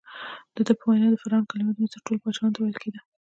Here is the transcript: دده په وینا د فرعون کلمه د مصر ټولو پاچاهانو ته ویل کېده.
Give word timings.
دده 0.55 0.73
په 0.77 0.83
وینا 0.89 1.07
د 1.11 1.15
فرعون 1.21 1.45
کلمه 1.51 1.71
د 1.73 1.77
مصر 1.83 1.99
ټولو 2.05 2.21
پاچاهانو 2.23 2.53
ته 2.55 2.59
ویل 2.61 2.77
کېده. 2.83 2.99